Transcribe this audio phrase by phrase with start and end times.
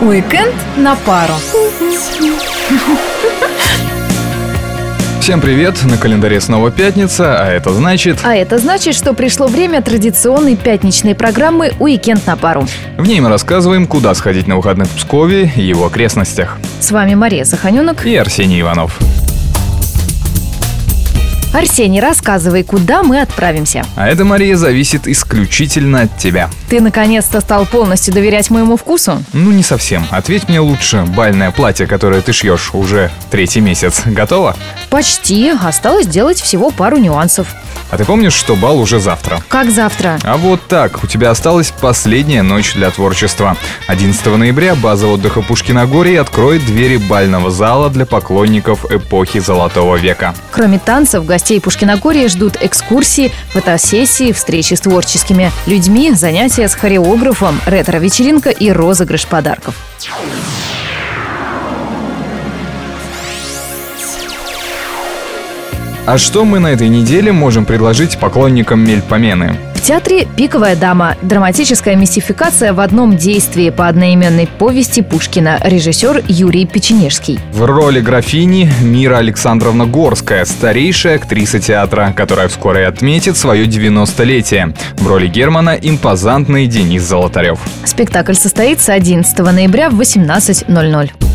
[0.00, 1.34] Уикенд на пару.
[5.20, 5.74] Всем привет!
[5.84, 8.18] На календаре снова пятница, а это значит...
[8.22, 12.68] А это значит, что пришло время традиционной пятничной программы «Уикенд на пару».
[12.96, 16.58] В ней мы рассказываем, куда сходить на выходных в Пскове и его окрестностях.
[16.78, 19.00] С вами Мария Саханенок и Арсений Иванов.
[21.56, 23.82] Арсений, рассказывай, куда мы отправимся.
[23.96, 26.50] А это, Мария, зависит исключительно от тебя.
[26.68, 29.22] Ты наконец-то стал полностью доверять моему вкусу?
[29.32, 30.04] Ну, не совсем.
[30.10, 31.04] Ответь мне лучше.
[31.06, 34.54] Бальное платье, которое ты шьешь уже третий месяц, готово?
[34.90, 35.50] Почти.
[35.62, 37.46] Осталось сделать всего пару нюансов.
[37.90, 39.40] А ты помнишь, что бал уже завтра?
[39.48, 40.18] Как завтра?
[40.24, 41.04] А вот так.
[41.04, 43.56] У тебя осталась последняя ночь для творчества.
[43.86, 50.34] 11 ноября база отдыха Пушкиногорье откроет двери бального зала для поклонников эпохи Золотого века.
[50.50, 58.50] Кроме танцев, гостей Пушкиногорья ждут экскурсии, фотосессии, встречи с творческими людьми, занятия с хореографом, ретро-вечеринка
[58.50, 59.74] и розыгрыш подарков.
[66.06, 69.58] А что мы на этой неделе можем предложить поклонникам Мельпомены?
[69.76, 76.64] В театре «Пиковая дама»– драматическая мистификация в одном действии по одноименной повести Пушкина, режиссер Юрий
[76.64, 77.38] Печенежский.
[77.52, 84.74] В роли графини Мира Александровна Горская, старейшая актриса театра, которая вскоре отметит свое 90-летие.
[84.96, 87.60] В роли Германа– импозантный Денис Золотарев.
[87.84, 91.25] Спектакль состоится 11 ноября в 18.00.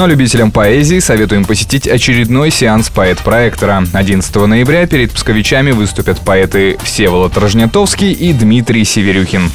[0.00, 3.84] Но любителям поэзии советуем посетить очередной сеанс поэт-проектора.
[3.92, 9.50] 11 ноября перед псковичами выступят поэты Всеволод Рожнятовский и Дмитрий Северюхин.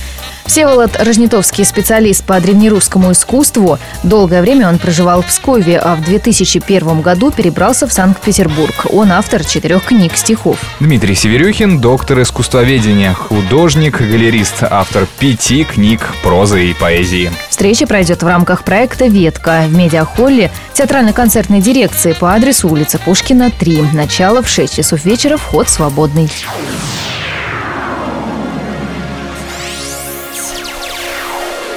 [0.45, 3.79] Всеволод Рожнитовский специалист по древнерусскому искусству.
[4.03, 8.85] Долгое время он проживал в Пскове, а в 2001 году перебрался в Санкт-Петербург.
[8.91, 10.59] Он автор четырех книг стихов.
[10.79, 17.31] Дмитрий Северюхин– доктор искусствоведения, художник, галерист, автор пяти книг прозы и поэзии.
[17.49, 20.34] Встреча пройдет в рамках проекта «Ветка» в медиахолле
[20.73, 23.89] театрально-концертной дирекции по адресу улица Пушкина, 3.
[23.93, 26.29] Начало в 6 часов вечера, вход свободный.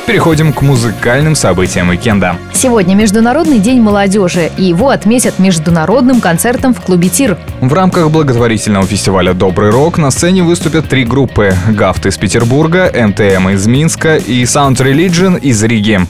[0.08, 2.38] Переходим к музыкальным событиям уикенда.
[2.54, 7.36] Сегодня Международный день молодежи, и его отметят международным концертом в клубе «Тир».
[7.60, 13.50] В рамках благотворительного фестиваля «Добрый рок» на сцене выступят три группы– «Гафт» из Петербурга, «МТМ»
[13.50, 16.00] из Минска и «Sound Religion» из Риги.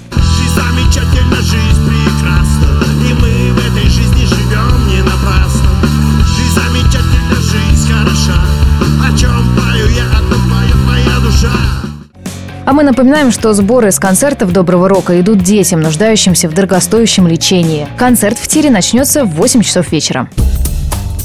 [12.69, 17.89] А мы напоминаем, что сборы с концертов «Доброго рока» идут детям, нуждающимся в дорогостоящем лечении.
[17.97, 20.29] Концерт в тире начнется в 8 часов вечера.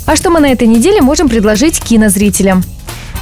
[0.06, 2.64] А что мы на этой неделе можем предложить кинозрителям?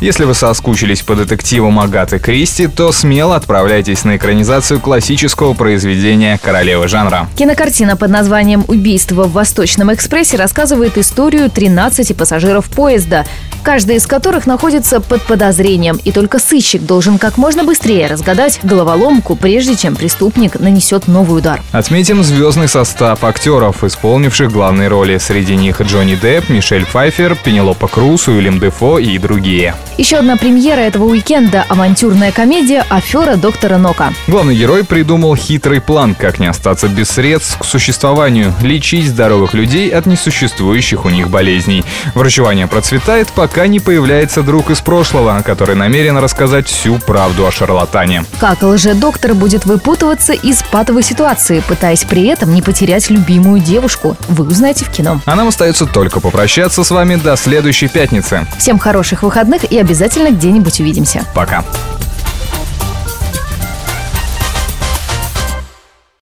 [0.01, 6.87] Если вы соскучились по детективам Агаты Кристи, то смело отправляйтесь на экранизацию классического произведения королевы
[6.87, 7.27] жанра.
[7.35, 13.25] Кинокартина под названием «Убийство в Восточном экспрессе» рассказывает историю 13 пассажиров поезда,
[13.63, 19.35] каждый из которых находится под подозрением, и только сыщик должен как можно быстрее разгадать головоломку,
[19.35, 21.61] прежде чем преступник нанесет новый удар.
[21.71, 25.17] Отметим звездный состав актеров, исполнивших главные роли.
[25.17, 29.75] Среди них Джонни Депп, Мишель Пфайфер, Пенелопа Круз, Уильям Дефо и другие.
[29.97, 34.13] Еще одна премьера этого уикенда– авантюрная комедия «Афера доктора Нока».
[34.27, 39.89] Главный герой придумал хитрый план, как не остаться без средств к существованию, лечить здоровых людей
[39.89, 41.83] от несуществующих у них болезней.
[42.15, 47.51] Врачевание процветает, пока пока не появляется друг из прошлого, который намерен рассказать всю правду о
[47.51, 48.23] шарлатане.
[48.39, 54.45] Как лже-доктор будет выпутываться из патовой ситуации, пытаясь при этом не потерять любимую девушку, вы
[54.45, 55.19] узнаете в кино.
[55.25, 58.47] А нам остается только попрощаться с вами до следующей пятницы.
[58.57, 61.25] Всем хороших выходных и обязательно где-нибудь увидимся.
[61.35, 61.65] Пока.